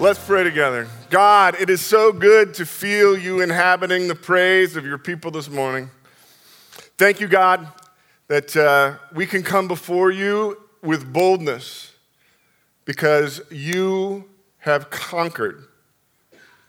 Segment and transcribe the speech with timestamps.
[0.00, 0.88] Let's pray together.
[1.10, 5.50] God, it is so good to feel you inhabiting the praise of your people this
[5.50, 5.90] morning.
[6.96, 7.68] Thank you, God,
[8.28, 11.92] that uh, we can come before you with boldness
[12.86, 14.24] because you
[14.60, 15.64] have conquered.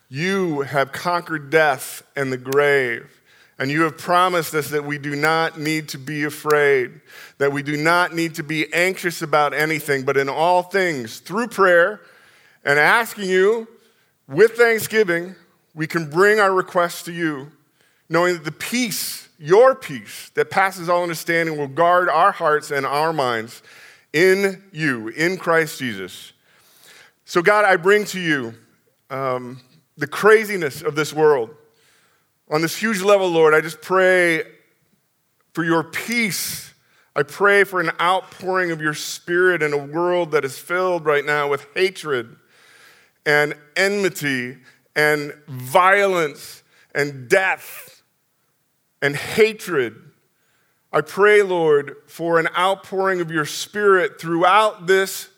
[0.10, 3.22] You have conquered death and the grave.
[3.58, 7.00] And you have promised us that we do not need to be afraid,
[7.38, 11.48] that we do not need to be anxious about anything, but in all things, through
[11.48, 12.02] prayer
[12.64, 13.68] and asking you
[14.28, 15.36] with thanksgiving,
[15.74, 17.52] we can bring our requests to you,
[18.10, 22.86] knowing that the peace, your peace that passes all understanding, will guard our hearts and
[22.86, 23.62] our minds
[24.14, 26.34] in you, in Christ Jesus.
[27.26, 28.54] So, God, I bring to you
[29.10, 29.62] um,
[29.98, 31.56] the craziness of this world
[32.52, 34.44] on this huge level, Lord, I just pray
[35.54, 36.74] for your peace.
[37.16, 41.24] I pray for an outpouring of your spirit in a world that is filled right
[41.24, 42.36] now with hatred
[43.26, 44.58] and enmity
[44.96, 48.04] and violence and death
[49.02, 49.96] and hatred.
[50.94, 55.30] I pray, Lord, for an outpouring of your spirit throughout this,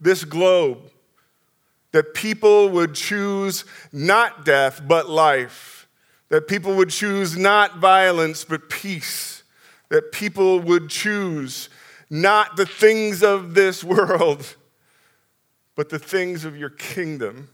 [0.00, 0.90] this globe,
[1.90, 5.82] that people would choose not death, but life
[6.32, 9.42] that people would choose not violence, but peace.
[9.90, 11.68] That people would choose
[12.08, 14.56] not the things of this world,
[15.76, 17.48] but the things of your kingdom.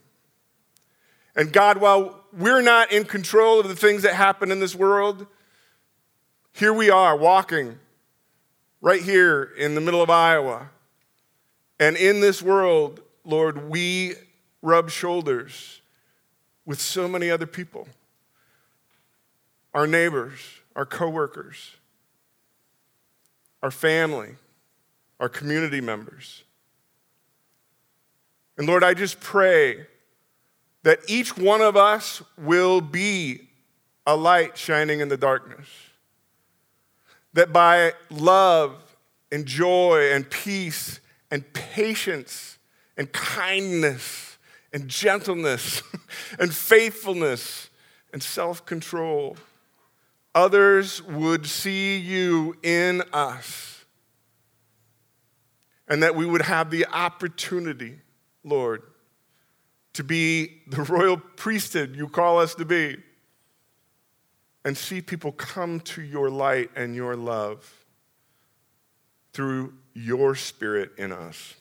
[1.36, 5.26] And God, while we're not in control of the things that happen in this world,
[6.52, 7.78] here we are walking
[8.80, 10.70] right here in the middle of Iowa.
[11.78, 14.14] And in this world, Lord, we
[14.62, 15.80] rub shoulders
[16.66, 17.88] with so many other people
[19.74, 20.40] our neighbors,
[20.74, 21.76] our coworkers,
[23.62, 24.34] our family,
[25.20, 26.42] our community members.
[28.58, 29.86] And Lord, I just pray
[30.82, 33.48] that each one of us will be
[34.06, 35.68] a light shining in the darkness.
[37.34, 38.74] That by love
[39.30, 41.00] and joy and peace
[41.30, 42.58] and patience
[42.96, 44.38] and kindness
[44.72, 45.82] and gentleness
[46.38, 47.68] and faithfulness
[48.12, 49.36] and self control,
[50.34, 53.84] others would see you in us.
[55.86, 57.98] And that we would have the opportunity,
[58.48, 58.82] Lord,
[59.94, 62.96] to be the royal priesthood you call us to be,
[64.64, 67.84] and see people come to your light and your love
[69.32, 71.54] through your spirit in us.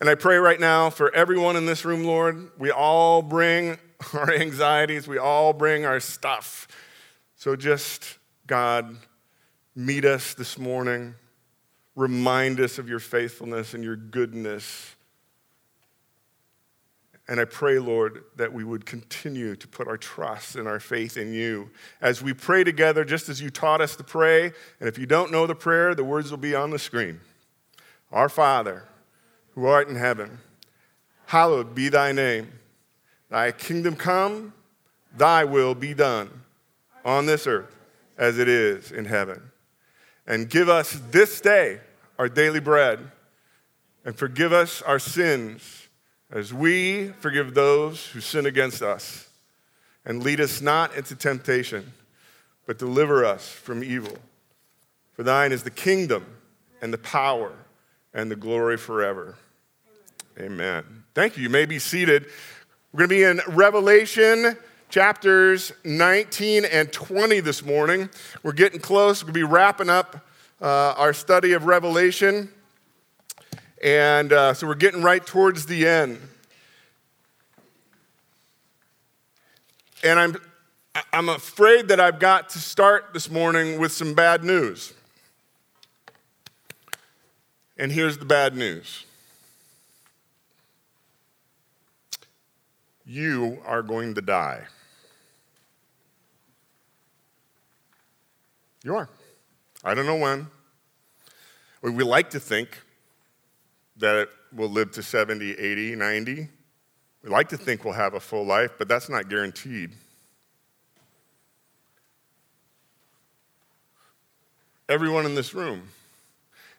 [0.00, 3.78] And I pray right now for everyone in this room, Lord, we all bring
[4.14, 6.68] our anxieties, we all bring our stuff.
[7.36, 8.96] So just, God,
[9.74, 11.14] meet us this morning.
[11.94, 14.94] Remind us of your faithfulness and your goodness.
[17.28, 21.16] And I pray, Lord, that we would continue to put our trust and our faith
[21.16, 21.70] in you
[22.00, 24.46] as we pray together, just as you taught us to pray.
[24.80, 27.20] And if you don't know the prayer, the words will be on the screen.
[28.10, 28.84] Our Father,
[29.54, 30.38] who art in heaven,
[31.26, 32.52] hallowed be thy name.
[33.30, 34.52] Thy kingdom come,
[35.16, 36.28] thy will be done
[37.04, 37.74] on this earth
[38.18, 39.51] as it is in heaven.
[40.26, 41.80] And give us this day
[42.18, 43.00] our daily bread,
[44.04, 45.88] and forgive us our sins
[46.30, 49.28] as we forgive those who sin against us.
[50.04, 51.92] And lead us not into temptation,
[52.66, 54.16] but deliver us from evil.
[55.14, 56.26] For thine is the kingdom
[56.80, 57.52] and the power
[58.14, 59.36] and the glory forever.
[60.38, 61.04] Amen.
[61.14, 61.42] Thank you.
[61.42, 62.26] You may be seated.
[62.92, 64.56] We're going to be in Revelation
[64.92, 68.10] chapters 19 and 20 this morning.
[68.42, 69.20] We're getting close.
[69.20, 70.24] To be wrapping up
[70.60, 72.50] uh, our study of Revelation.
[73.82, 76.20] And uh, so we're getting right towards the end.
[80.04, 80.36] And I'm,
[81.10, 84.92] I'm afraid that I've got to start this morning with some bad news.
[87.78, 89.06] And here's the bad news.
[93.04, 94.62] you are going to die.
[98.84, 99.08] You are.
[99.84, 100.48] I don't know when.
[101.82, 102.80] We like to think
[103.96, 106.48] that we'll live to 70, 80, 90.
[107.22, 109.92] We like to think we'll have a full life, but that's not guaranteed.
[114.88, 115.88] Everyone in this room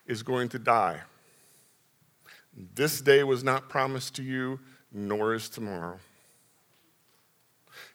[0.06, 1.00] is going to die.
[2.74, 4.60] This day was not promised to you,
[4.92, 5.98] nor is tomorrow.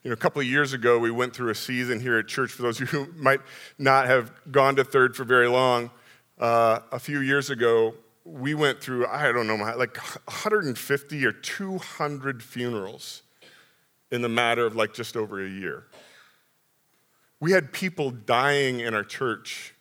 [0.04, 2.52] You know, a couple of years ago, we went through a season here at church.
[2.52, 3.42] For those of you who might
[3.78, 5.92] not have gone to third for very long,
[6.40, 12.44] uh, a few years ago, we went through, I don't know, like 150 or 200
[12.44, 13.24] funerals
[14.12, 15.88] in the matter of like just over a year.
[17.42, 19.74] We had people dying in our church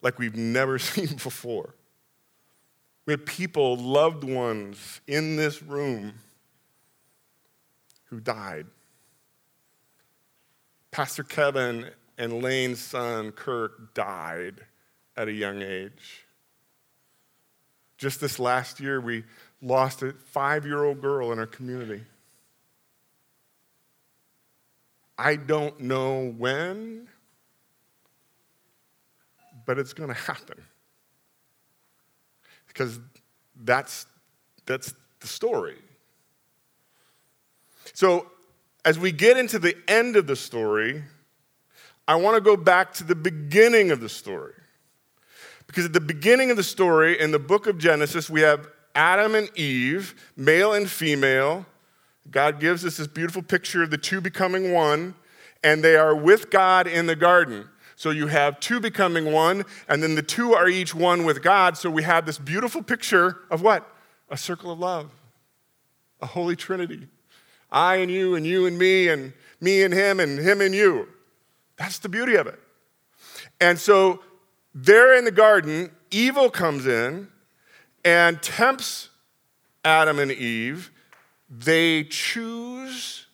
[0.00, 1.74] like we've never seen before.
[3.06, 6.14] We had people, loved ones in this room
[8.04, 8.66] who died.
[10.98, 11.86] Pastor Kevin
[12.18, 14.56] and Lane's son, Kirk, died
[15.16, 16.26] at a young age.
[17.98, 19.22] Just this last year, we
[19.62, 22.02] lost a five year old girl in our community.
[25.16, 27.06] I don't know when,
[29.66, 30.60] but it's going to happen.
[32.66, 32.98] Because
[33.62, 34.04] that's,
[34.66, 35.78] that's the story.
[37.94, 38.26] So,
[38.88, 41.04] as we get into the end of the story,
[42.08, 44.54] I want to go back to the beginning of the story.
[45.66, 49.34] Because at the beginning of the story, in the book of Genesis, we have Adam
[49.34, 51.66] and Eve, male and female.
[52.30, 55.14] God gives us this beautiful picture of the two becoming one,
[55.62, 57.68] and they are with God in the garden.
[57.94, 61.76] So you have two becoming one, and then the two are each one with God.
[61.76, 63.86] So we have this beautiful picture of what?
[64.30, 65.10] A circle of love,
[66.22, 67.08] a holy trinity.
[67.70, 71.08] I and you, and you and me, and me and him, and him and you.
[71.76, 72.58] That's the beauty of it.
[73.60, 74.20] And so
[74.74, 77.28] there in the garden, evil comes in
[78.04, 79.08] and tempts
[79.84, 80.90] Adam and Eve.
[81.50, 83.26] They choose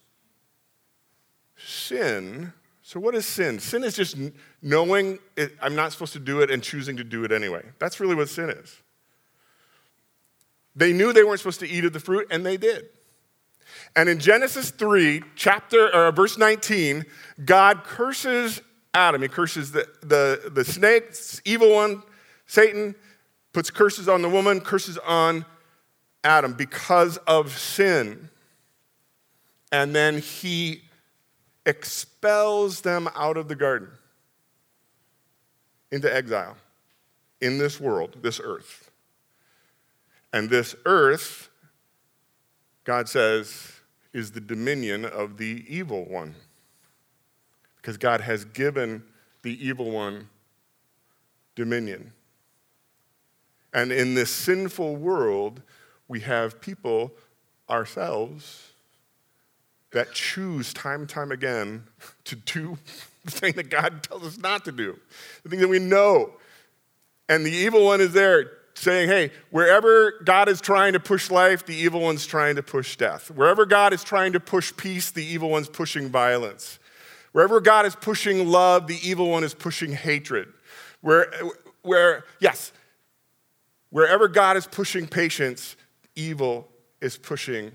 [1.56, 2.52] sin.
[2.82, 3.58] So, what is sin?
[3.58, 4.16] Sin is just
[4.62, 7.64] knowing it, I'm not supposed to do it and choosing to do it anyway.
[7.78, 8.76] That's really what sin is.
[10.76, 12.86] They knew they weren't supposed to eat of the fruit, and they did.
[13.96, 17.04] And in Genesis 3, chapter or verse 19,
[17.44, 18.60] God curses
[18.92, 19.22] Adam.
[19.22, 21.14] He curses the, the, the snake,
[21.44, 22.02] evil one,
[22.46, 22.94] Satan,
[23.52, 25.44] puts curses on the woman, curses on
[26.22, 28.28] Adam because of sin.
[29.72, 30.82] And then he
[31.66, 33.88] expels them out of the garden
[35.90, 36.56] into exile
[37.40, 38.90] in this world, this earth.
[40.32, 41.48] And this earth,
[42.84, 43.72] God says,
[44.12, 46.34] is the dominion of the evil one
[47.76, 49.02] because God has given
[49.42, 50.28] the evil one
[51.54, 52.12] dominion.
[53.72, 55.60] And in this sinful world,
[56.06, 57.12] we have people,
[57.68, 58.70] ourselves,
[59.90, 61.84] that choose time and time again
[62.24, 62.78] to do
[63.24, 64.98] the thing that God tells us not to do,
[65.42, 66.32] the thing that we know.
[67.28, 71.64] And the evil one is there saying, hey, wherever God is trying to push life,
[71.64, 73.30] the evil one's trying to push death.
[73.30, 76.78] Wherever God is trying to push peace, the evil one's pushing violence.
[77.32, 80.52] Wherever God is pushing love, the evil one is pushing hatred.
[81.00, 81.32] Where,
[81.82, 82.72] where yes,
[83.90, 85.76] wherever God is pushing patience,
[86.16, 86.68] evil
[87.00, 87.72] is pushing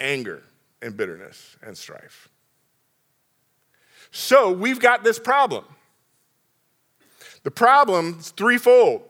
[0.00, 0.42] anger
[0.82, 2.28] and bitterness and strife.
[4.10, 5.64] So we've got this problem.
[7.42, 9.02] The problem is threefold,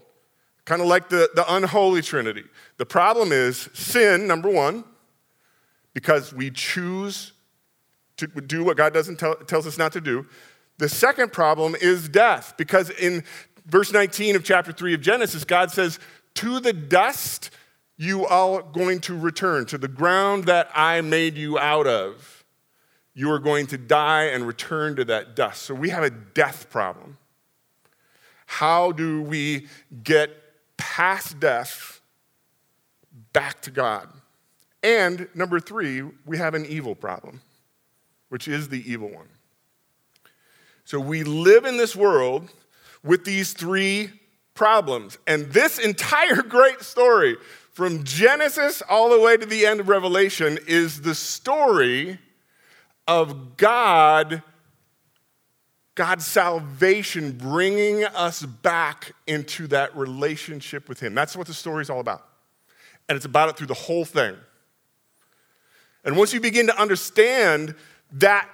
[0.65, 2.44] kind of like the, the unholy trinity.
[2.77, 4.85] The problem is sin, number one,
[5.94, 7.32] because we choose
[8.19, 10.27] to do what God doesn't tell, tells us not to do.
[10.79, 13.25] The second problem is death, because in
[13.67, 15.99] verse 19 of chapter 3 of Genesis, God says,
[16.37, 17.50] To the dust
[17.96, 22.44] you are going to return, to the ground that I made you out of.
[23.13, 25.63] You are going to die and return to that dust.
[25.63, 27.19] So we have a death problem.
[28.51, 29.69] How do we
[30.03, 30.31] get
[30.77, 32.01] past death
[33.33, 34.09] back to God?
[34.83, 37.41] And number three, we have an evil problem
[38.31, 39.29] which is the evil one.
[40.85, 42.49] So we live in this world
[43.05, 44.11] with these three
[44.55, 45.19] problems.
[45.27, 47.37] And this entire great story,
[47.73, 52.19] from Genesis all the way to the end of Revelation, is the story
[53.07, 54.43] of God,
[55.94, 61.15] God's salvation, bringing us back into that relationship with Him.
[61.15, 62.27] That's what the story is all about.
[63.09, 64.37] And it's about it through the whole thing.
[66.05, 67.75] And once you begin to understand
[68.13, 68.49] that,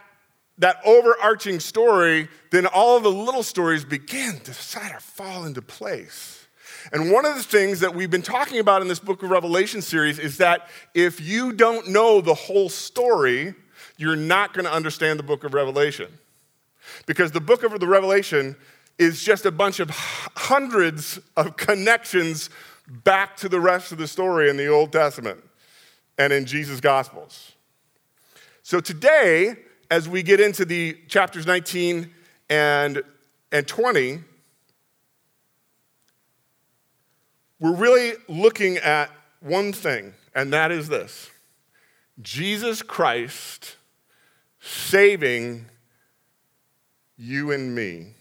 [0.59, 5.63] that overarching story, then all of the little stories begin to sort of fall into
[5.63, 6.47] place.
[6.93, 9.83] And one of the things that we've been talking about in this book of Revelation
[9.83, 13.55] series is that if you don't know the whole story,
[13.97, 16.09] you're not going to understand the book of Revelation.
[17.07, 18.57] Because the book of the Revelation
[18.99, 22.51] is just a bunch of hundreds of connections
[22.89, 25.43] back to the rest of the story in the Old Testament
[26.19, 27.53] and in Jesus' Gospels.
[28.63, 29.57] So today,
[29.91, 32.11] as we get into the chapters 19
[32.49, 33.03] and,
[33.53, 34.21] and 20,
[37.61, 41.31] we're really looking at one thing, and that is this
[42.21, 43.77] Jesus Christ
[44.61, 45.67] saving
[47.19, 48.15] you and me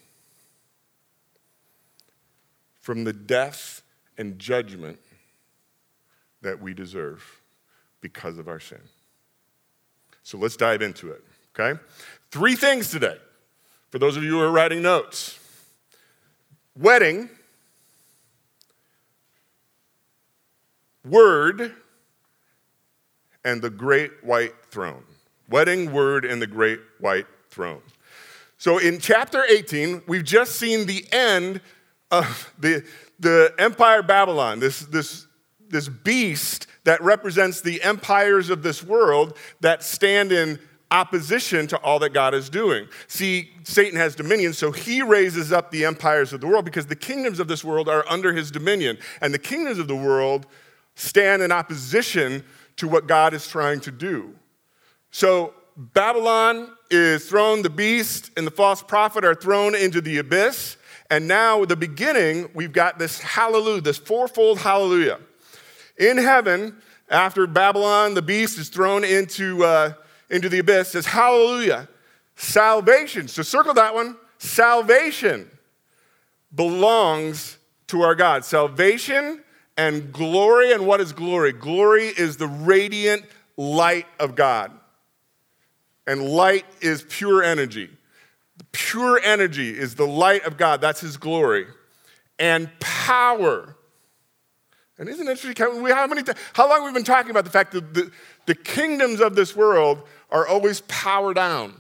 [2.82, 3.82] from the death
[4.18, 5.00] and judgment
[6.42, 7.42] that we deserve
[8.02, 8.82] because of our sin.
[10.24, 11.24] So let's dive into it,
[11.58, 11.80] okay?
[12.32, 13.18] Three things today
[13.90, 15.40] for those of you who are writing notes
[16.78, 17.30] wedding,
[21.04, 21.74] word,
[23.44, 25.04] and the great white throne.
[25.50, 27.82] Wedding, word, and the great white throne.
[28.66, 31.62] So in chapter 18, we've just seen the end
[32.10, 32.84] of the,
[33.20, 35.28] the empire Babylon, this, this,
[35.70, 40.58] this beast that represents the empires of this world that stand in
[40.90, 42.88] opposition to all that God is doing.
[43.06, 46.96] See, Satan has dominion, so he raises up the empires of the world because the
[46.96, 48.98] kingdoms of this world are under his dominion.
[49.22, 50.48] And the kingdoms of the world
[50.96, 52.44] stand in opposition
[52.78, 54.34] to what God is trying to do.
[55.12, 60.78] So Babylon is thrown, the beast and the false prophet are thrown into the abyss.
[61.10, 65.20] And now, the beginning, we've got this hallelujah, this fourfold hallelujah.
[65.98, 69.94] In heaven, after Babylon, the beast is thrown into, uh,
[70.30, 71.88] into the abyss, says, Hallelujah,
[72.36, 73.28] salvation.
[73.28, 74.18] So circle that one.
[74.40, 75.50] Salvation
[76.54, 78.44] belongs to our God.
[78.44, 79.44] Salvation
[79.78, 80.74] and glory.
[80.74, 81.54] And what is glory?
[81.54, 83.26] Glory is the radiant
[83.58, 84.72] light of God.
[86.08, 87.90] And light is pure energy.
[88.72, 90.82] Pure energy is the light of God.
[90.82, 91.66] That's his glory.
[92.38, 93.76] And power.
[94.98, 95.82] And isn't it interesting?
[95.82, 96.22] We, how, many,
[96.54, 98.12] how long have we been talking about the fact that the,
[98.46, 101.74] the kingdoms of this world are always power down?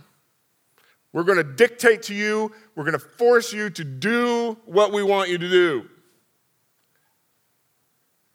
[1.14, 5.02] We're going to dictate to you, we're going to force you to do what we
[5.02, 5.86] want you to do.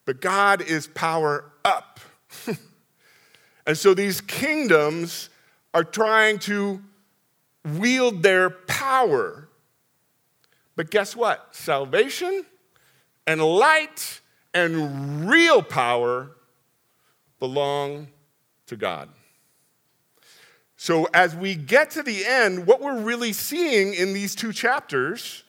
[0.06, 2.00] But God is power up.
[3.66, 5.28] and so these kingdoms
[5.72, 6.82] are trying to
[7.64, 9.48] wield their power.
[10.76, 11.54] But guess what?
[11.54, 12.44] Salvation
[13.26, 14.20] and light
[14.54, 16.30] and real power
[17.38, 18.08] belong
[18.66, 19.08] to God.
[20.76, 25.44] So, as we get to the end, what we're really seeing in these two chapters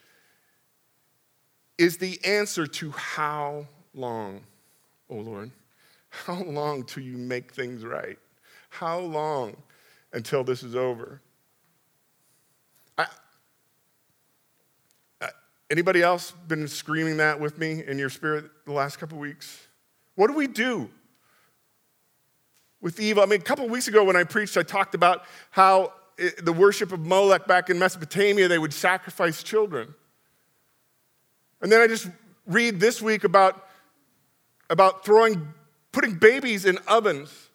[1.77, 4.41] is the answer to how long,
[5.09, 5.51] oh Lord?
[6.09, 8.19] How long till you make things right?
[8.69, 9.55] How long
[10.13, 11.21] until this is over?
[12.97, 13.05] I,
[15.21, 15.29] I,
[15.69, 19.67] anybody else been screaming that with me in your spirit the last couple weeks?
[20.15, 20.89] What do we do
[22.81, 23.23] with evil?
[23.23, 26.53] I mean, a couple weeks ago when I preached, I talked about how it, the
[26.53, 29.93] worship of Molech back in Mesopotamia, they would sacrifice children.
[31.61, 32.09] And then I just
[32.45, 33.67] read this week about,
[34.69, 35.47] about throwing,
[35.91, 37.49] putting babies in ovens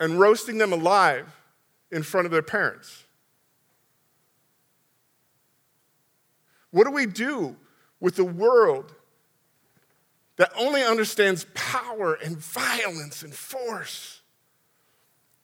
[0.00, 1.26] and roasting them alive
[1.92, 3.04] in front of their parents.
[6.70, 7.56] What do we do
[8.00, 8.94] with the world
[10.36, 14.22] that only understands power and violence and force?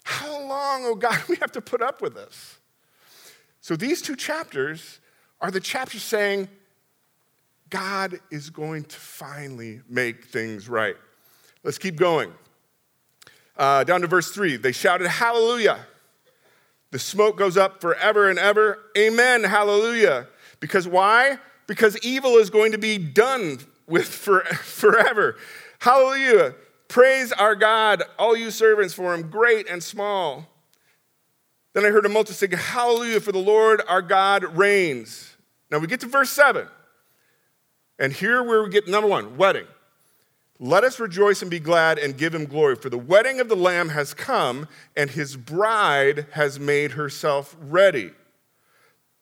[0.05, 2.59] How long, oh God, we have to put up with this?
[3.61, 5.01] So these two chapters
[5.41, 6.49] are the chapters saying,
[7.69, 10.97] God is going to finally make things right.
[11.65, 12.33] Let's keep going.
[13.57, 14.57] Uh, down to verse 3.
[14.57, 15.87] They shouted, Hallelujah.
[16.91, 18.79] The smoke goes up forever and ever.
[18.97, 19.45] Amen.
[19.45, 20.29] Hallelujah.
[20.61, 21.39] Because why?
[21.67, 25.37] Because evil is going to be done with for, forever.
[25.79, 26.55] Hallelujah.
[26.89, 30.47] Praise our God, all you servants for him, great and small.
[31.75, 35.37] Then I heard a multitude sing, Hallelujah, for the Lord our God reigns.
[35.71, 36.69] Now we get to verse 7.
[37.99, 39.67] And here we get number one, wedding.
[40.59, 43.57] Let us rejoice and be glad and give him glory, for the wedding of the
[43.57, 48.13] Lamb has come, and his bride has made herself ready.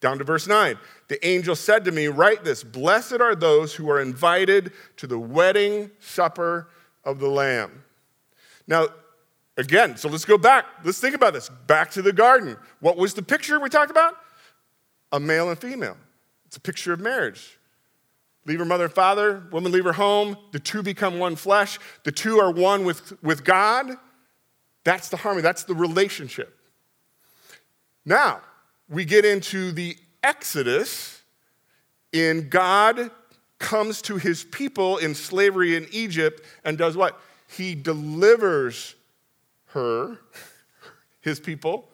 [0.01, 0.79] Down to verse 9.
[1.09, 5.19] The angel said to me, Write this Blessed are those who are invited to the
[5.19, 6.69] wedding supper
[7.05, 7.83] of the Lamb.
[8.67, 8.89] Now,
[9.57, 10.67] again, so let's go back.
[10.85, 11.49] Let's think about this.
[11.67, 12.57] Back to the garden.
[12.81, 14.17] What was the picture we talked about?
[15.11, 15.97] A male and female.
[16.47, 17.59] It's a picture of marriage.
[18.47, 22.13] Leave her mother and father, woman leave her home, the two become one flesh, the
[22.13, 23.91] two are one with, with God.
[24.85, 26.59] That's the harmony, that's the relationship.
[28.05, 28.43] Now,
[28.89, 31.23] we get into the Exodus,
[32.15, 33.11] in God
[33.59, 37.21] comes to his people in slavery in Egypt and does what?
[37.49, 38.95] He delivers
[39.67, 40.19] her,
[41.21, 41.89] his people,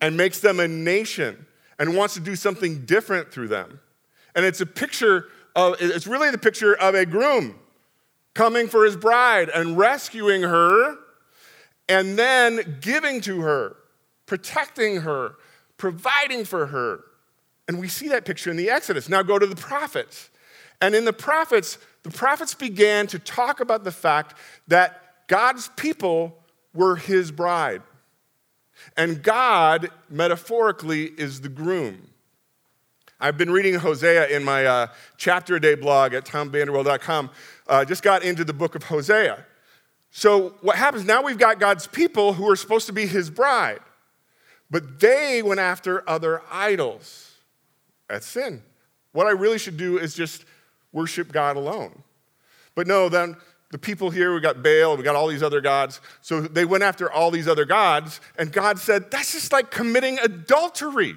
[0.00, 1.46] and makes them a nation
[1.78, 3.80] and wants to do something different through them.
[4.34, 7.58] And it's a picture of, it's really the picture of a groom
[8.34, 10.96] coming for his bride and rescuing her
[11.88, 13.76] and then giving to her,
[14.26, 15.34] protecting her,
[15.76, 17.04] providing for her.
[17.66, 19.08] And we see that picture in the Exodus.
[19.08, 20.30] Now go to the prophets.
[20.80, 24.36] And in the prophets, the prophets began to talk about the fact
[24.68, 26.38] that God's people
[26.72, 27.82] were his bride.
[28.96, 32.09] And God, metaphorically, is the groom.
[33.22, 34.86] I've been reading Hosea in my uh,
[35.18, 37.30] chapter a day blog at tomvanderwell.com.
[37.66, 39.44] Uh, just got into the book of Hosea.
[40.10, 43.80] So, what happens now we've got God's people who are supposed to be his bride,
[44.70, 47.34] but they went after other idols.
[48.08, 48.62] That's sin.
[49.12, 50.46] What I really should do is just
[50.90, 52.02] worship God alone.
[52.74, 53.36] But no, then
[53.70, 56.00] the people here, we got Baal, we got all these other gods.
[56.22, 60.18] So they went after all these other gods, and God said, That's just like committing
[60.20, 61.16] adultery.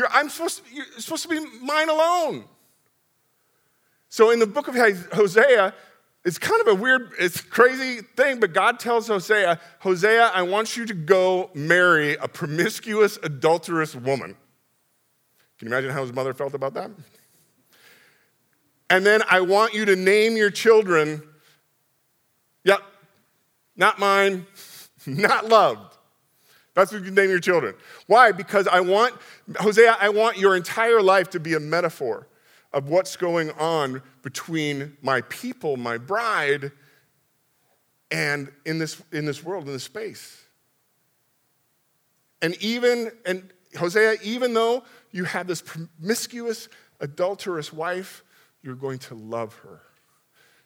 [0.00, 2.44] You're, I'm supposed to, you're supposed to be mine alone.
[4.08, 5.74] So in the book of Hosea,
[6.24, 10.74] it's kind of a weird, it's crazy thing, but God tells Hosea, Hosea, I want
[10.74, 14.36] you to go marry a promiscuous, adulterous woman.
[15.58, 16.90] Can you imagine how his mother felt about that?
[18.88, 21.22] And then I want you to name your children,
[22.64, 22.80] yep,
[23.76, 24.46] not mine,
[25.06, 25.98] not loved.
[26.74, 27.74] That's what you name your children.
[28.06, 28.32] Why?
[28.32, 29.14] Because I want,
[29.56, 32.28] Hosea, I want your entire life to be a metaphor
[32.72, 36.70] of what's going on between my people, my bride,
[38.10, 40.44] and in this, in this world, in this space.
[42.42, 46.68] And even, and Hosea, even though you have this promiscuous,
[47.00, 48.22] adulterous wife,
[48.62, 49.80] you're going to love her.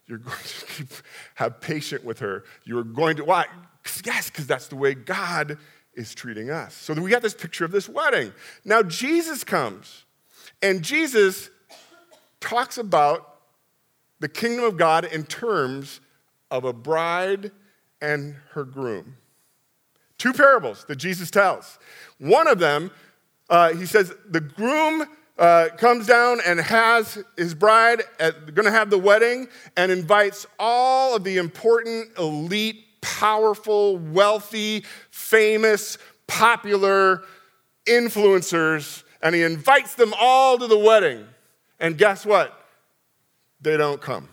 [0.07, 0.89] You're going to keep,
[1.37, 2.45] have patience with her.
[2.65, 3.47] You're going to, why?
[4.05, 5.59] Yes, because that's the way God
[5.97, 6.75] is treating us.
[6.75, 8.33] So we got this picture of this wedding.
[8.65, 10.05] Now Jesus comes,
[10.63, 11.51] and Jesus
[12.41, 13.41] talks about
[14.21, 16.01] the kingdom of God in terms
[16.51, 17.51] of a bride
[18.01, 19.17] and her groom.
[20.19, 21.79] Two parables that Jesus tells.
[22.19, 22.91] One of them,
[23.51, 25.05] uh, he says, the groom
[25.39, 31.17] uh, comes down and has his bride going to have the wedding and invites all
[31.17, 37.23] of the important, elite, powerful, wealthy, famous, popular
[37.87, 41.27] influencers, and he invites them all to the wedding.
[41.79, 42.59] And guess what?
[43.61, 44.31] They don't come.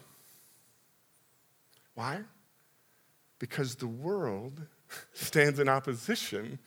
[1.95, 2.21] Why?
[3.39, 4.61] Because the world
[5.13, 6.57] stands in opposition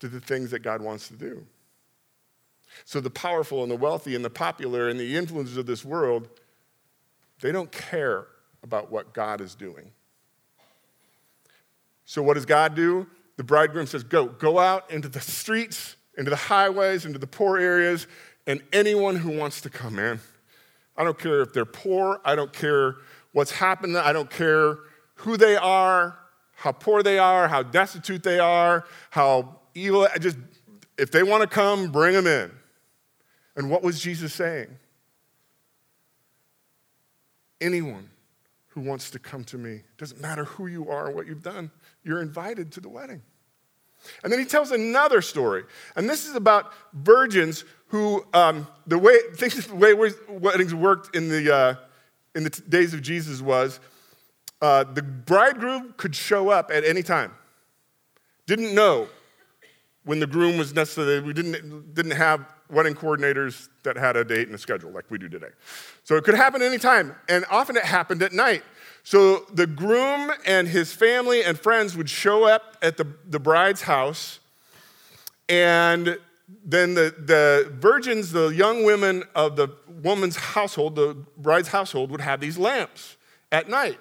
[0.00, 1.44] to the things that God wants to do.
[2.86, 6.28] So the powerful and the wealthy and the popular and the influencers of this world,
[7.40, 8.28] they don't care
[8.62, 9.92] about what God is doing.
[12.04, 13.06] So what does God do?
[13.36, 17.58] The bridegroom says, Go, go out into the streets, into the highways, into the poor
[17.58, 18.06] areas,
[18.46, 20.20] and anyone who wants to come in.
[20.96, 22.96] I don't care if they're poor, I don't care
[23.32, 24.78] what's happening, I don't care
[25.16, 26.16] who they are,
[26.54, 30.06] how poor they are, how destitute they are, how evil.
[30.12, 30.36] I just
[30.96, 32.50] if they want to come, bring them in.
[33.56, 34.68] And what was Jesus saying?
[37.60, 38.10] Anyone
[38.68, 41.70] who wants to come to me, doesn't matter who you are or what you've done,
[42.04, 43.22] you're invited to the wedding.
[44.22, 45.64] And then he tells another story.
[45.96, 49.94] And this is about virgins who, um, the way, the way
[50.28, 51.74] weddings worked in the, uh,
[52.34, 53.80] in the days of Jesus was
[54.60, 57.32] uh, the bridegroom could show up at any time.
[58.46, 59.08] Didn't know
[60.04, 61.20] when the groom was necessary.
[61.20, 65.18] We didn't, didn't have wedding coordinators that had a date and a schedule like we
[65.18, 65.50] do today.
[66.04, 68.62] So it could happen anytime, and often it happened at night.
[69.04, 73.82] So the groom and his family and friends would show up at the, the bride's
[73.82, 74.40] house,
[75.46, 76.18] and
[76.64, 79.68] then the, the virgins, the young women of the
[80.02, 83.16] woman's household, the bride's household, would have these lamps
[83.52, 83.98] at night.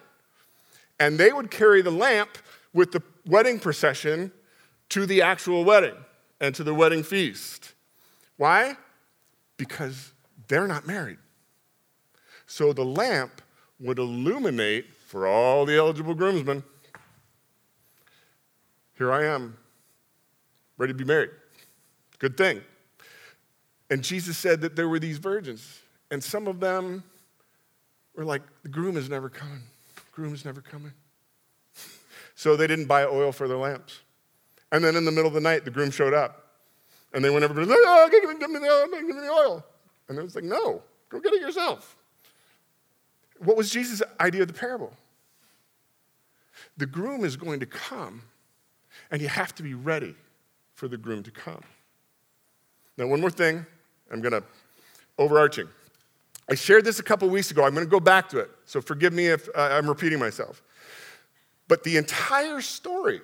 [0.99, 2.37] And they would carry the lamp
[2.73, 4.31] with the wedding procession
[4.89, 5.95] to the actual wedding
[6.39, 7.73] and to the wedding feast.
[8.37, 8.77] Why?
[9.57, 10.13] Because
[10.47, 11.17] they're not married.
[12.47, 13.41] So the lamp
[13.79, 16.63] would illuminate for all the eligible groomsmen.
[18.97, 19.55] Here I am,
[20.79, 21.29] ready to be married.
[22.17, 22.63] Good thing.
[23.91, 27.03] And Jesus said that there were these virgins, and some of them
[28.15, 29.61] were like, the groom is never coming.
[29.97, 30.93] The groom is never coming.
[32.35, 33.99] so they didn't buy oil for their lamps.
[34.71, 36.43] And then in the middle of the night, the groom showed up.
[37.13, 39.63] And they went everybody's like, oh, give give the oil, give me the oil.
[40.09, 41.97] And it was like, no, go get it yourself.
[43.37, 44.91] What was Jesus' idea of the parable?
[46.77, 48.23] The groom is going to come,
[49.11, 50.15] and you have to be ready
[50.73, 51.61] for the groom to come.
[52.97, 53.65] Now, one more thing,
[54.11, 54.43] I'm going to,
[55.17, 55.67] overarching.
[56.49, 57.63] I shared this a couple weeks ago.
[57.63, 58.49] I'm going to go back to it.
[58.65, 60.61] So forgive me if uh, I'm repeating myself.
[61.67, 63.21] But the entire story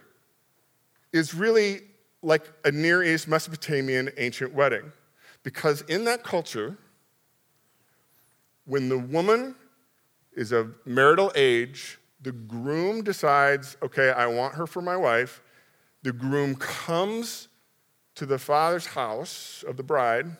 [1.11, 1.81] is really
[2.21, 4.91] like a Near East Mesopotamian ancient wedding.
[5.43, 6.77] Because in that culture,
[8.65, 9.55] when the woman
[10.33, 15.41] is of marital age, the groom decides, okay, I want her for my wife.
[16.03, 17.47] The groom comes
[18.15, 20.37] to the father's house of the bride,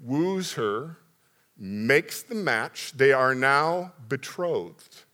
[0.00, 0.98] woos her,
[1.56, 2.92] makes the match.
[2.92, 5.04] They are now betrothed,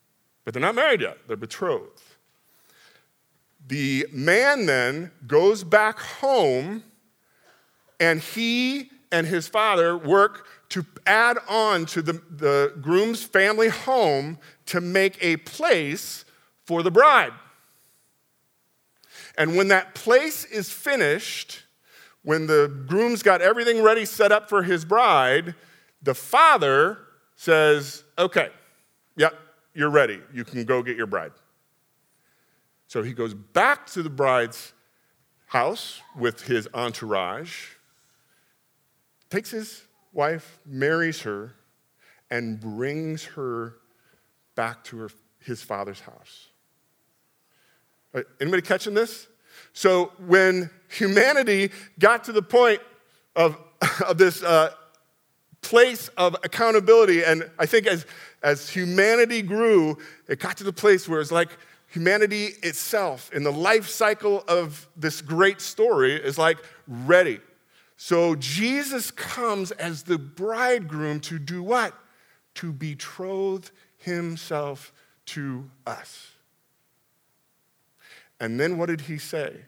[0.44, 2.02] but they're not married yet, they're betrothed.
[3.66, 6.84] The man then goes back home
[7.98, 14.38] and he and his father work to add on to the, the groom's family home
[14.66, 16.24] to make a place
[16.64, 17.32] for the bride.
[19.38, 21.62] And when that place is finished,
[22.22, 25.54] when the groom's got everything ready set up for his bride,
[26.02, 26.98] the father
[27.36, 28.48] says, Okay,
[29.16, 29.34] yep,
[29.74, 30.20] you're ready.
[30.32, 31.32] You can go get your bride.
[32.88, 34.72] So he goes back to the bride's
[35.46, 37.68] house with his entourage,
[39.30, 39.85] takes his
[40.16, 41.54] wife, marries her,
[42.30, 43.76] and brings her
[44.54, 46.48] back to her, his father's house.
[48.14, 49.28] Uh, anybody catching this?
[49.72, 52.80] So when humanity got to the point
[53.36, 53.58] of,
[54.08, 54.70] of this uh,
[55.60, 58.06] place of accountability, and I think as,
[58.42, 59.98] as humanity grew,
[60.28, 61.50] it got to the place where it's like
[61.88, 67.40] humanity itself in the life cycle of this great story is like ready.
[67.96, 71.94] So Jesus comes as the bridegroom to do what?
[72.56, 74.92] To betroth himself
[75.26, 76.32] to us.
[78.38, 79.62] And then what did he say?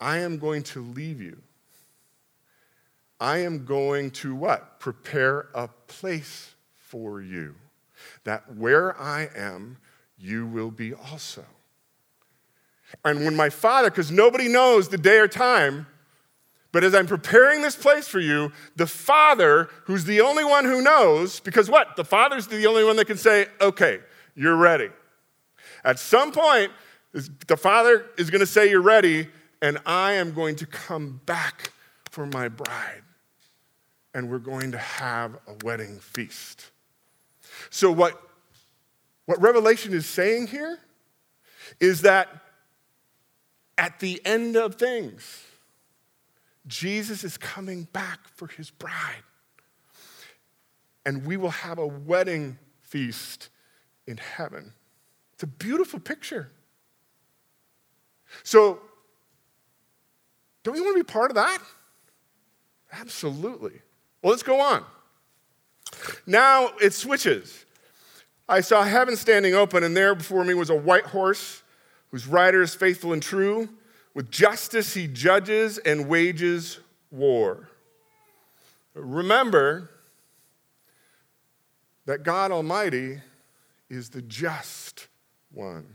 [0.00, 1.38] I am going to leave you.
[3.20, 4.80] I am going to what?
[4.80, 7.54] Prepare a place for you.
[8.24, 9.78] That where I am,
[10.16, 11.44] you will be also.
[13.04, 15.86] And when my father, because nobody knows the day or time,
[16.72, 20.82] but as I'm preparing this place for you, the Father, who's the only one who
[20.82, 21.96] knows, because what?
[21.96, 24.00] The Father's the only one that can say, okay,
[24.34, 24.90] you're ready.
[25.84, 26.70] At some point,
[27.12, 29.28] the Father is going to say, You're ready,
[29.62, 31.72] and I am going to come back
[32.10, 33.02] for my bride.
[34.14, 36.70] And we're going to have a wedding feast.
[37.70, 38.20] So, what
[39.26, 40.78] what Revelation is saying here
[41.80, 42.28] is that
[43.76, 45.44] at the end of things,
[46.68, 49.24] Jesus is coming back for his bride.
[51.04, 53.48] And we will have a wedding feast
[54.06, 54.74] in heaven.
[55.32, 56.50] It's a beautiful picture.
[58.42, 58.80] So,
[60.62, 61.58] don't you want to be part of that?
[62.92, 63.80] Absolutely.
[64.22, 64.84] Well, let's go on.
[66.26, 67.64] Now it switches.
[68.48, 71.62] I saw heaven standing open, and there before me was a white horse
[72.10, 73.68] whose rider is faithful and true.
[74.14, 77.68] With justice he judges and wages war.
[78.94, 79.90] Remember
[82.06, 83.20] that God Almighty
[83.88, 85.06] is the just
[85.52, 85.86] one.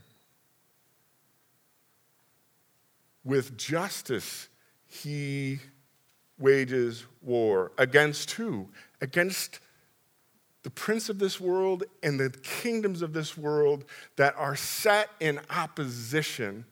[3.23, 4.47] With justice
[4.86, 5.60] he
[6.38, 7.71] wages war.
[7.78, 8.69] Against who?
[9.02, 9.60] Against
[10.63, 15.39] the prince of this world and the kingdoms of this world that are set in
[15.49, 16.65] opposition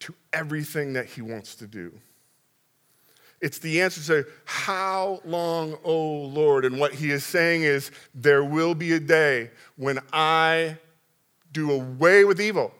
[0.00, 1.92] to everything that he wants to do.
[3.40, 6.64] It's the answer to how long, O Lord?
[6.64, 10.78] And what he is saying is, there will be a day when I
[11.52, 12.72] do away with evil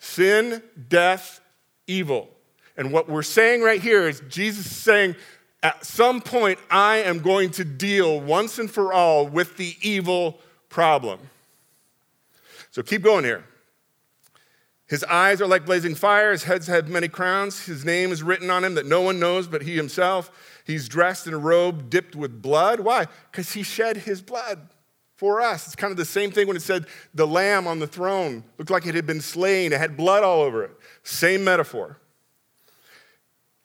[0.00, 1.40] sin, death,
[1.86, 2.28] evil.
[2.76, 5.14] And what we're saying right here is Jesus is saying,
[5.62, 10.40] at some point, I am going to deal once and for all with the evil
[10.70, 11.20] problem.
[12.70, 13.44] So keep going here.
[14.90, 16.32] His eyes are like blazing fire.
[16.32, 17.64] His heads have many crowns.
[17.64, 20.32] His name is written on him that no one knows but he himself.
[20.66, 22.80] He's dressed in a robe dipped with blood.
[22.80, 23.06] Why?
[23.30, 24.68] Because he shed his blood
[25.14, 25.66] for us.
[25.66, 28.72] It's kind of the same thing when it said the lamb on the throne looked
[28.72, 30.72] like it had been slain, it had blood all over it.
[31.04, 32.00] Same metaphor.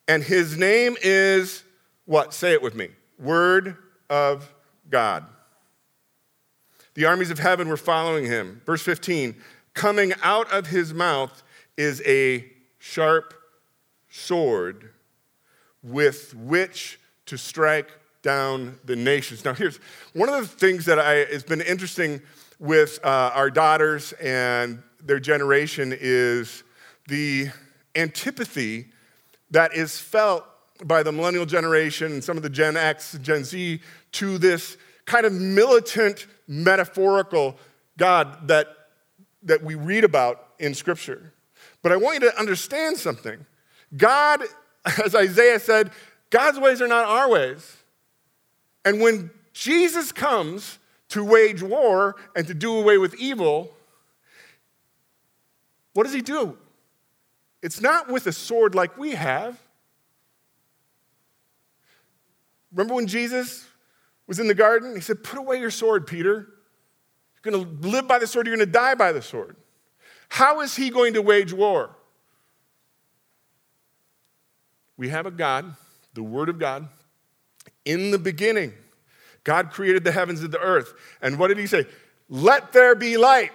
[0.08, 1.64] And his name is
[2.06, 2.36] what?
[2.36, 3.78] Say it with me Word
[4.12, 4.54] of
[4.92, 5.26] God.
[6.94, 8.62] The armies of heaven were following him.
[8.64, 9.36] Verse 15
[9.76, 11.44] coming out of his mouth
[11.78, 13.34] is a sharp
[14.10, 14.90] sword
[15.84, 17.92] with which to strike
[18.24, 19.46] down the nations.
[19.46, 19.78] Now, here's
[20.14, 22.22] one of the things that I, has been interesting
[22.60, 26.64] with uh, our daughters and their generation is
[27.08, 27.50] the
[27.96, 28.88] antipathy
[29.52, 30.44] that is felt
[30.84, 33.80] by the millennial generation and some of the Gen X, Gen Z
[34.14, 37.58] to this kind of militant, metaphorical
[37.98, 38.75] God that,
[39.46, 41.34] that we read about in Scripture.
[41.82, 43.46] But I want you to understand something.
[43.96, 44.44] God,
[45.04, 45.92] as Isaiah said,
[46.30, 47.78] God's ways are not our ways.
[48.84, 50.80] And when Jesus comes
[51.10, 53.74] to wage war and to do away with evil,
[55.94, 56.58] what does he do?
[57.62, 59.60] It's not with a sword like we have.
[62.72, 63.66] Remember when Jesus
[64.28, 64.94] was in the garden?
[64.94, 66.50] He said, Put away your sword, Peter.
[67.46, 69.56] Going to live by the sword, you're going to die by the sword.
[70.30, 71.96] How is he going to wage war?
[74.98, 75.76] We have a God,
[76.16, 76.88] the Word of God.
[77.86, 78.74] In the beginning,
[79.44, 80.96] God created the heavens and the earth.
[81.22, 81.86] And what did he say?
[82.30, 83.52] Let there be light.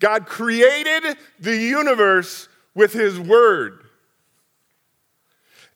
[0.00, 3.84] God created the universe with his word.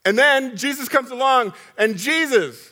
[0.05, 2.69] And then Jesus comes along, and Jesus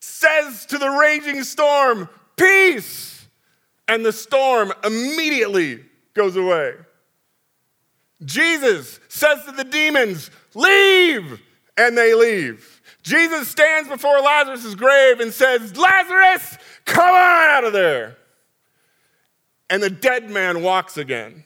[0.00, 3.26] says to the raging storm, Peace!
[3.86, 6.74] And the storm immediately goes away.
[8.24, 11.40] Jesus says to the demons, Leave!
[11.76, 12.80] And they leave.
[13.02, 18.16] Jesus stands before Lazarus' grave and says, Lazarus, come on out of there.
[19.68, 21.44] And the dead man walks again.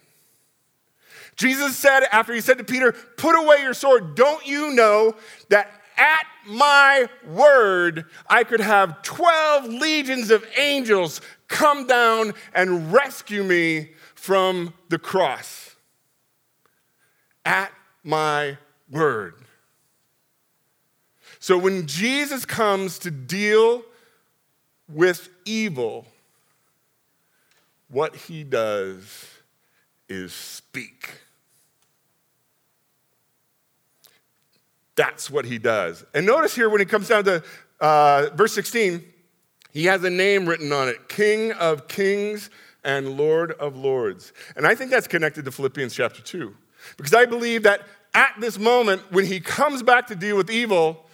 [1.36, 5.14] Jesus said, after he said to Peter, Put away your sword, don't you know
[5.48, 13.44] that at my word I could have 12 legions of angels come down and rescue
[13.44, 15.76] me from the cross?
[17.44, 18.58] At my
[18.90, 19.34] word.
[21.38, 23.82] So when Jesus comes to deal
[24.88, 26.06] with evil,
[27.88, 29.26] what he does
[30.08, 31.10] is speak.
[34.98, 36.04] That's what he does.
[36.12, 37.40] And notice here when he comes down to
[37.78, 39.04] uh, verse 16,
[39.70, 42.50] he has a name written on it King of Kings
[42.82, 44.32] and Lord of Lords.
[44.56, 46.52] And I think that's connected to Philippians chapter 2.
[46.96, 47.82] Because I believe that
[48.12, 51.06] at this moment, when he comes back to deal with evil,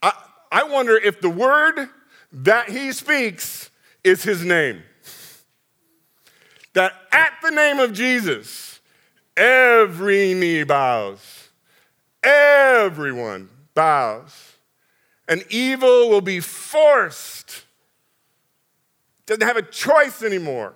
[0.00, 0.12] I,
[0.52, 1.88] I wonder if the word
[2.30, 3.72] that he speaks
[4.04, 4.84] is his name.
[6.74, 8.78] That at the name of Jesus,
[9.36, 11.39] every knee bows
[12.22, 14.54] Everyone bows.
[15.28, 17.64] And evil will be forced,
[19.26, 20.74] doesn't have a choice anymore,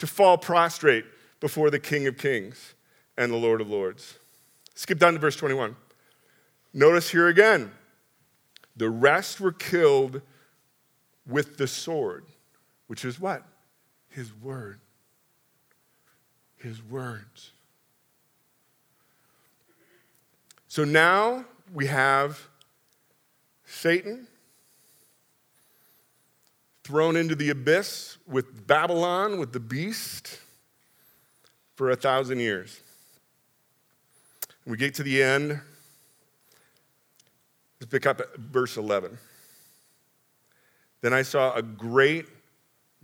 [0.00, 1.04] to fall prostrate
[1.38, 2.74] before the King of Kings
[3.16, 4.18] and the Lord of Lords.
[4.74, 5.76] Skip down to verse 21.
[6.72, 7.70] Notice here again
[8.76, 10.20] the rest were killed
[11.26, 12.24] with the sword,
[12.88, 13.44] which is what?
[14.08, 14.80] His word.
[16.56, 17.52] His words.
[20.74, 22.48] So now we have
[23.64, 24.26] Satan
[26.82, 30.40] thrown into the abyss with Babylon, with the beast,
[31.76, 32.80] for a thousand years.
[34.66, 35.60] We get to the end.
[37.80, 39.16] Let's pick up verse 11.
[41.02, 42.26] Then I saw a great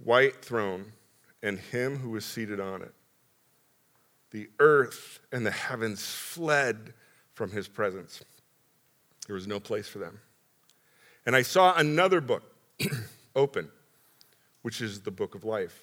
[0.02, 0.86] white throne
[1.40, 2.94] and him who was seated on it.
[4.32, 6.94] The earth and the heavens fled
[7.34, 8.22] from his presence.
[9.26, 10.18] There was no place for them.
[11.26, 12.42] And I saw another book
[13.36, 13.68] open,
[14.62, 15.82] which is the book of life.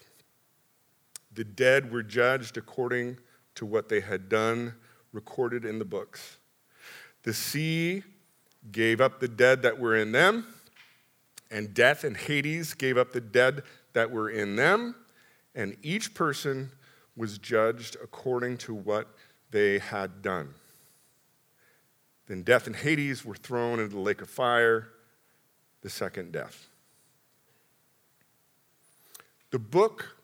[1.34, 3.18] The dead were judged according
[3.56, 4.74] to what they had done,
[5.14, 6.38] recorded in the books.
[7.24, 8.04] The sea
[8.72, 10.48] gave up the dead that were in them,
[11.50, 14.96] and death and Hades gave up the dead that were in them,
[15.56, 16.72] and each person
[17.16, 19.08] was judged according to what
[19.52, 20.54] they had done.
[22.28, 24.90] Then death and Hades were thrown into the lake of fire,
[25.82, 26.68] the second death.
[29.52, 30.18] The book,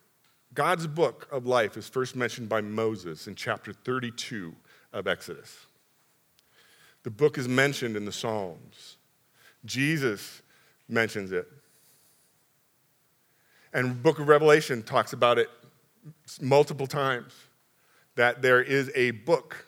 [0.54, 4.54] God's book of life, is first mentioned by Moses in chapter 32
[4.92, 5.66] of Exodus.
[7.04, 8.98] The book is mentioned in the Psalms.
[9.66, 10.42] Jesus
[10.90, 11.48] mentions it.
[13.74, 15.50] And book of Revelation talks about it
[16.42, 17.34] multiple times
[18.16, 19.66] that there is a book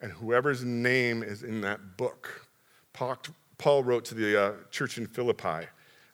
[0.00, 2.46] and whoever's name is in that book.
[2.92, 5.66] Paul wrote to the uh, church in Philippi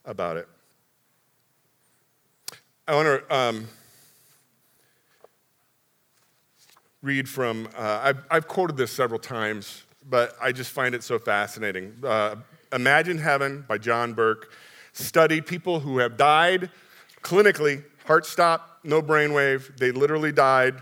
[0.05, 0.49] about it.
[2.89, 3.69] I want to um,
[7.03, 11.19] read from, uh, I've, I've, quoted this several times, but I just find it so
[11.19, 11.95] fascinating.
[12.05, 12.37] Uh,
[12.73, 14.53] Imagine Heaven by John Burke
[14.93, 16.71] studied people who have died
[17.23, 19.77] clinically, heart stop, no brainwave.
[19.79, 20.77] They literally died,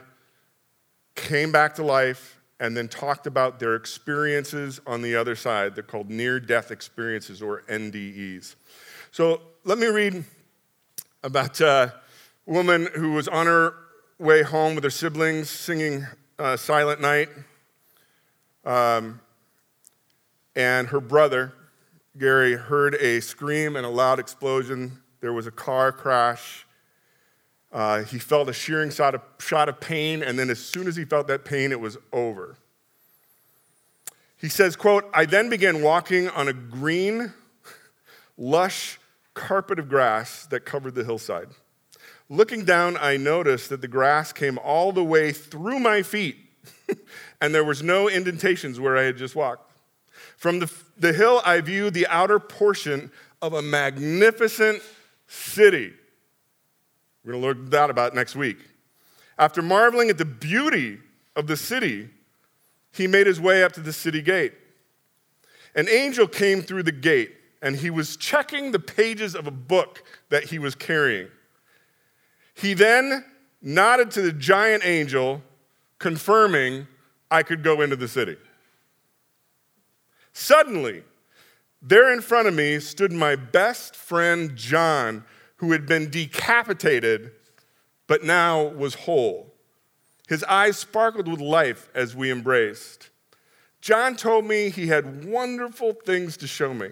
[1.14, 5.74] came back to life, and then talked about their experiences on the other side.
[5.74, 8.54] They're called near death experiences or NDEs.
[9.10, 10.24] So let me read
[11.22, 11.94] about a
[12.46, 13.74] woman who was on her
[14.18, 16.06] way home with her siblings singing
[16.38, 17.28] uh, Silent Night.
[18.64, 19.20] Um,
[20.56, 21.52] and her brother,
[22.16, 25.02] Gary, heard a scream and a loud explosion.
[25.20, 26.63] There was a car crash.
[27.74, 30.94] Uh, he felt a shearing shot of, shot of pain, and then as soon as
[30.94, 32.56] he felt that pain, it was over.
[34.36, 37.34] He says, quote, I then began walking on a green,
[38.38, 39.00] lush
[39.34, 41.48] carpet of grass that covered the hillside.
[42.30, 46.36] Looking down, I noticed that the grass came all the way through my feet,
[47.40, 49.72] and there was no indentations where I had just walked.
[50.36, 53.10] From the, the hill, I viewed the outer portion
[53.42, 54.80] of a magnificent
[55.26, 55.94] city
[57.24, 58.58] we're going to learn that about next week.
[59.38, 60.98] After marveling at the beauty
[61.34, 62.10] of the city,
[62.92, 64.52] he made his way up to the city gate.
[65.74, 70.04] An angel came through the gate, and he was checking the pages of a book
[70.28, 71.28] that he was carrying.
[72.54, 73.24] He then
[73.60, 75.42] nodded to the giant angel,
[75.98, 76.86] confirming
[77.30, 78.36] I could go into the city.
[80.32, 81.02] Suddenly,
[81.80, 85.24] there in front of me stood my best friend John,
[85.64, 87.32] who had been decapitated
[88.06, 89.54] but now was whole.
[90.28, 93.08] His eyes sparkled with life as we embraced.
[93.80, 96.90] John told me he had wonderful things to show me.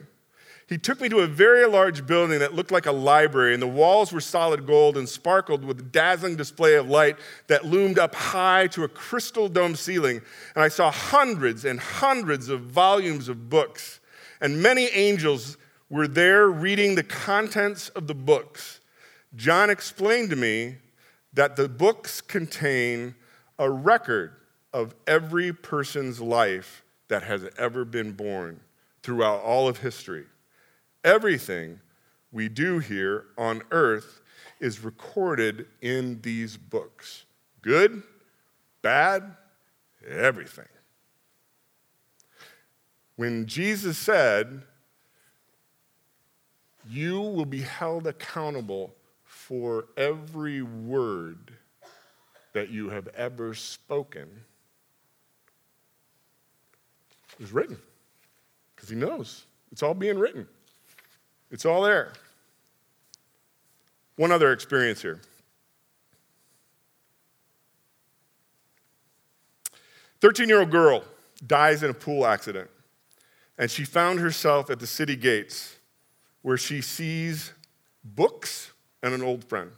[0.68, 3.66] He took me to a very large building that looked like a library, and the
[3.66, 8.14] walls were solid gold and sparkled with a dazzling display of light that loomed up
[8.14, 10.22] high to a crystal dome ceiling.
[10.54, 14.00] And I saw hundreds and hundreds of volumes of books,
[14.40, 15.58] and many angels
[15.92, 18.80] were there reading the contents of the books,
[19.36, 20.76] John explained to me
[21.34, 23.14] that the books contain
[23.58, 24.32] a record
[24.72, 28.58] of every person's life that has ever been born
[29.02, 30.24] throughout all of history.
[31.04, 31.78] Everything
[32.32, 34.22] we do here on earth
[34.60, 37.26] is recorded in these books
[37.60, 38.02] good,
[38.80, 39.36] bad,
[40.08, 40.64] everything.
[43.16, 44.62] When Jesus said,
[46.88, 51.52] you will be held accountable for every word
[52.52, 54.28] that you have ever spoken.
[57.40, 57.78] Was written
[58.74, 59.46] because he knows.
[59.72, 60.46] It's all being written,
[61.50, 62.12] it's all there.
[64.16, 65.20] One other experience here.
[70.20, 71.02] 13 year old girl
[71.46, 72.70] dies in a pool accident,
[73.58, 75.76] and she found herself at the city gates
[76.42, 77.52] where she sees
[78.04, 79.70] books and an old friend.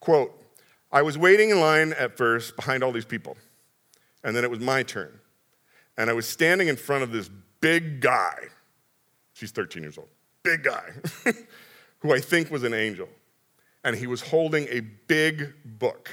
[0.00, 0.32] Quote,
[0.90, 3.36] I was waiting in line at first behind all these people,
[4.24, 5.20] and then it was my turn.
[5.96, 7.28] And I was standing in front of this
[7.60, 8.34] big guy.
[9.34, 10.08] She's 13 years old.
[10.42, 10.92] Big guy,
[11.98, 13.08] who I think was an angel.
[13.84, 16.08] And he was holding a big book.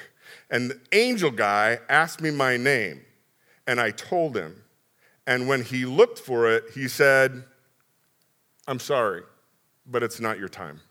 [0.49, 3.01] And the angel guy asked me my name,
[3.67, 4.63] and I told him.
[5.27, 7.43] And when he looked for it, he said,
[8.67, 9.23] I'm sorry
[9.85, 10.81] but it's not your time.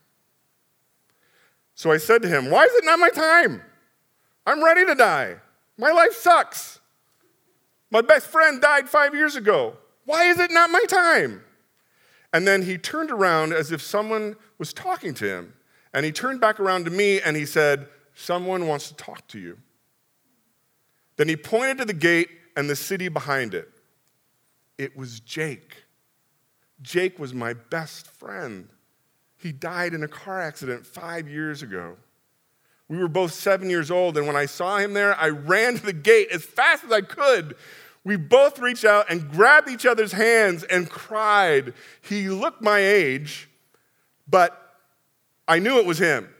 [1.74, 3.62] So I said to him, Why is it not my time?
[4.46, 5.36] I'm ready to die.
[5.76, 6.80] My life sucks.
[7.90, 9.76] My best friend died five years ago.
[10.04, 11.42] Why is it not my time?
[12.32, 15.54] And then he turned around as if someone was talking to him.
[15.92, 19.38] And he turned back around to me and he said, Someone wants to talk to
[19.38, 19.58] you.
[21.16, 23.68] Then he pointed to the gate and the city behind it.
[24.78, 25.84] It was Jake.
[26.82, 28.68] Jake was my best friend.
[29.44, 31.98] He died in a car accident five years ago.
[32.88, 35.84] We were both seven years old, and when I saw him there, I ran to
[35.84, 37.54] the gate as fast as I could.
[38.04, 41.74] We both reached out and grabbed each other's hands and cried.
[42.00, 43.50] He looked my age,
[44.26, 44.78] but
[45.46, 46.30] I knew it was him.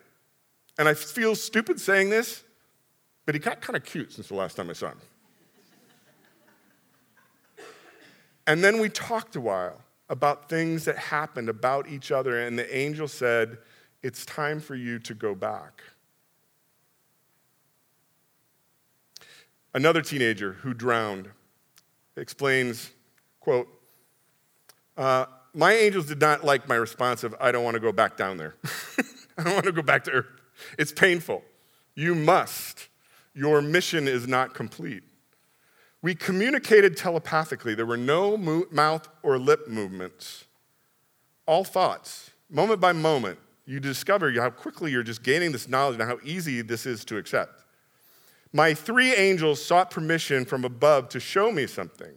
[0.79, 2.43] And I feel stupid saying this,
[3.27, 5.00] but he got kind of cute since the last time I saw him.
[8.46, 12.77] and then we talked a while about things that happened about each other, and the
[12.77, 13.59] angel said,
[14.02, 15.83] It's time for you to go back.
[19.73, 21.29] Another teenager who drowned
[22.17, 22.90] explains,
[23.40, 23.69] quote,
[24.96, 28.17] uh, my angels did not like my response of, I don't want to go back
[28.17, 28.55] down there.
[29.38, 30.27] I don't want to go back to earth.
[30.79, 31.42] It's painful.
[31.94, 32.88] You must.
[33.35, 35.02] Your mission is not complete.
[36.05, 37.75] We communicated telepathically.
[37.75, 40.44] There were no mo- mouth or lip movements.
[41.46, 46.07] All thoughts, moment by moment, you discover how quickly you're just gaining this knowledge and
[46.07, 47.65] how easy this is to accept.
[48.52, 52.13] my three angels sought permission from above to show me something.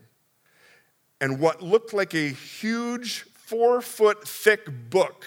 [1.21, 5.25] And what looked like a huge four foot thick book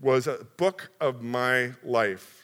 [0.00, 2.39] was a book of my life.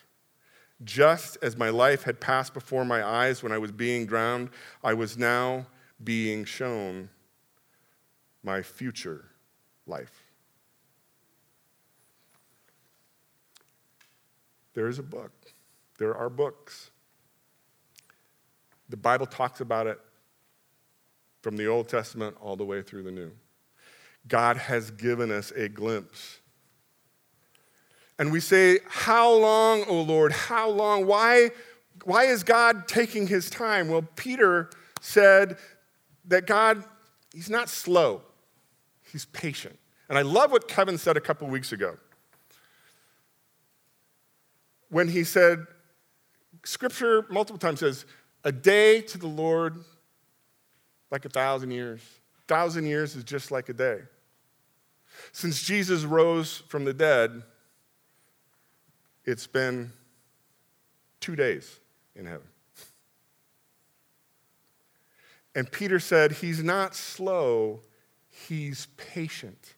[0.84, 4.50] Just as my life had passed before my eyes when I was being drowned,
[4.84, 5.66] I was now
[6.02, 7.08] being shown
[8.42, 9.24] my future
[9.86, 10.22] life.
[14.74, 15.32] There is a book.
[15.98, 16.90] There are books.
[18.90, 19.98] The Bible talks about it
[21.40, 23.32] from the Old Testament all the way through the New.
[24.28, 26.40] God has given us a glimpse.
[28.18, 30.32] And we say, How long, O Lord?
[30.32, 31.06] How long?
[31.06, 31.50] Why,
[32.04, 33.88] why is God taking his time?
[33.88, 35.56] Well, Peter said
[36.26, 36.84] that God,
[37.34, 38.22] he's not slow,
[39.12, 39.78] he's patient.
[40.08, 41.96] And I love what Kevin said a couple weeks ago
[44.88, 45.66] when he said,
[46.64, 48.06] Scripture multiple times says,
[48.44, 49.76] a day to the Lord
[51.10, 52.00] like a thousand years.
[52.38, 54.00] A thousand years is just like a day.
[55.32, 57.42] Since Jesus rose from the dead,
[59.26, 59.92] it's been
[61.20, 61.78] two days
[62.14, 62.46] in heaven.
[65.54, 67.80] And Peter said, He's not slow,
[68.30, 69.74] he's patient,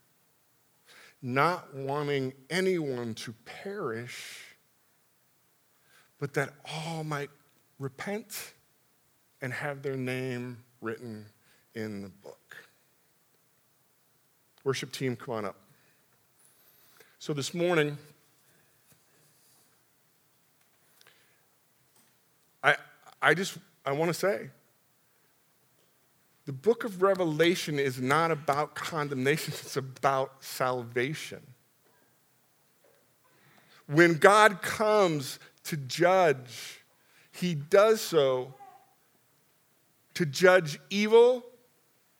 [1.22, 4.44] not wanting anyone to perish
[6.18, 7.30] but that all might
[7.78, 8.52] repent
[9.40, 11.26] and have their name written
[11.74, 12.56] in the book.
[14.64, 15.56] Worship team, come on up.
[17.20, 17.96] So this morning,
[22.62, 22.76] I,
[23.28, 24.48] I just I want to say
[26.46, 31.42] the book of Revelation is not about condemnation, it's about salvation.
[33.84, 36.80] When God comes to judge,
[37.30, 38.54] he does so
[40.14, 41.44] to judge evil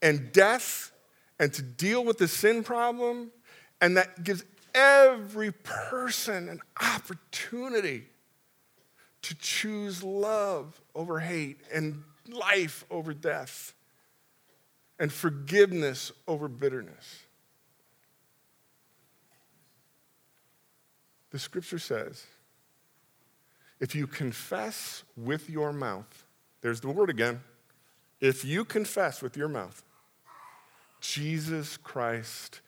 [0.03, 0.93] and death
[1.39, 3.31] and to deal with the sin problem.
[3.81, 4.45] And that gives
[4.75, 8.09] every person an opportunity
[9.23, 13.75] to choose love over hate and life over death
[14.99, 17.23] and forgiveness over bitterness.
[21.31, 22.25] The scripture says,
[23.81, 26.25] if you confess with your mouth,
[26.63, 27.41] there's the word again.
[28.21, 29.83] If you confess with your mouth,
[31.01, 32.61] Jesus Christ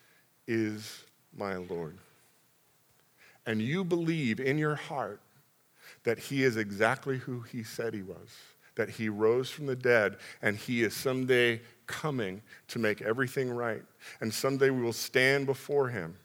[0.47, 1.05] is
[1.37, 1.99] my Lord,
[3.47, 5.21] and you believe in your heart
[6.05, 8.37] that he is exactly who he said he was,
[8.75, 13.83] that he rose from the dead, and he is someday coming to make everything right,
[14.21, 16.17] and someday we will stand before him.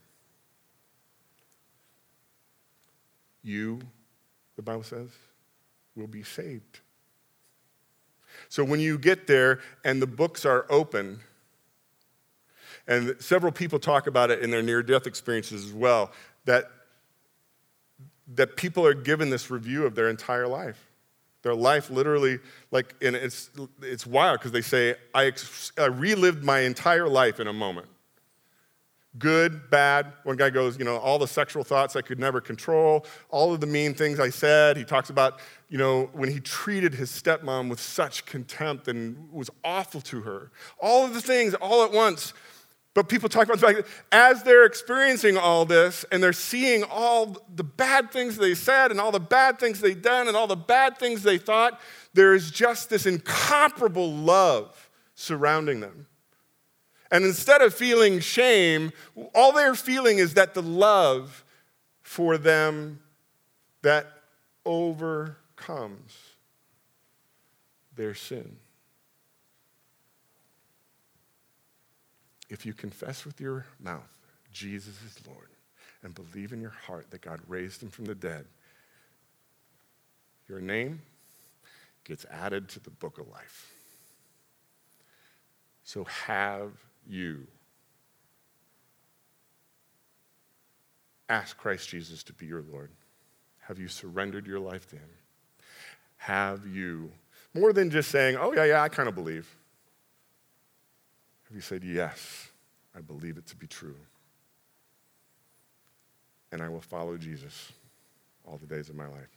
[3.43, 3.81] You
[4.55, 5.09] the Bible says,
[5.95, 6.79] will be saved.
[8.49, 11.19] So when you get there and the books are open,
[12.87, 16.11] and several people talk about it in their near death experiences as well,
[16.45, 16.65] that,
[18.33, 20.89] that people are given this review of their entire life.
[21.43, 22.39] Their life literally,
[22.71, 23.51] like, and it's,
[23.81, 27.87] it's wild because they say, I, ex- I relived my entire life in a moment
[29.17, 30.11] good, bad.
[30.23, 33.61] One guy goes, you know, all the sexual thoughts I could never control, all of
[33.61, 34.77] the mean things I said.
[34.77, 39.49] He talks about, you know, when he treated his stepmom with such contempt and was
[39.63, 40.51] awful to her.
[40.79, 42.33] All of the things all at once.
[42.95, 46.83] But people talk about the fact that as they're experiencing all this and they're seeing
[46.83, 50.47] all the bad things they said and all the bad things they've done and all
[50.47, 51.79] the bad things they thought,
[52.13, 56.07] there is just this incomparable love surrounding them.
[57.11, 58.93] And instead of feeling shame,
[59.35, 61.43] all they're feeling is that the love
[62.01, 63.01] for them
[63.81, 64.07] that
[64.65, 66.17] overcomes
[67.93, 68.55] their sin.
[72.55, 74.17] If you confess with your mouth
[74.53, 75.49] Jesus is Lord
[76.01, 78.45] and believe in your heart that God raised him from the dead,
[80.47, 81.01] your name
[82.05, 83.73] gets added to the book of life.
[85.83, 86.71] So have
[87.05, 87.45] you.
[91.27, 92.89] Ask Christ Jesus to be your Lord.
[93.67, 95.09] Have you surrendered your life to Him?
[96.15, 97.11] Have you,
[97.53, 99.53] more than just saying, oh, yeah, yeah, I kind of believe,
[101.55, 102.49] you said, yes,
[102.93, 103.95] I believe it to be true?
[106.51, 107.71] And I will follow Jesus
[108.45, 109.29] all the days of my life.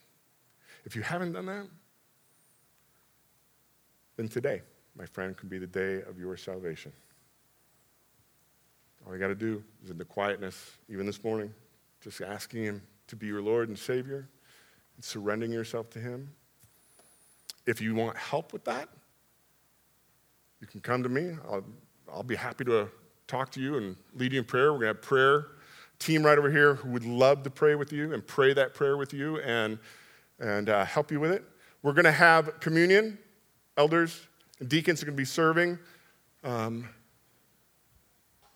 [0.84, 1.68] If you haven't done that,
[4.16, 4.62] then today,
[4.96, 6.92] my friend, can be the day of your salvation.
[9.06, 11.54] All you got to do is in the quietness, even this morning,
[12.00, 14.28] just asking Him to be your Lord and Savior
[14.96, 16.30] and surrendering yourself to Him.
[17.64, 18.88] if you want help with that,
[20.60, 21.36] you can come to me.
[21.48, 21.64] I'll,
[22.12, 22.88] I'll be happy to
[23.26, 24.72] talk to you and lead you in prayer.
[24.72, 25.46] We're going to have prayer
[25.98, 28.96] team right over here who would love to pray with you and pray that prayer
[28.96, 29.78] with you and,
[30.38, 31.44] and uh, help you with it.
[31.82, 33.18] We're going to have communion.
[33.76, 34.26] Elders
[34.60, 35.78] and deacons are going to be serving.
[36.44, 36.88] Um,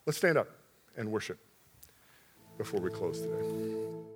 [0.06, 0.48] let's stand up
[0.96, 1.38] and worship
[2.58, 4.12] before we close today.